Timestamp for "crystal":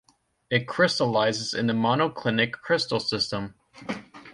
2.53-2.99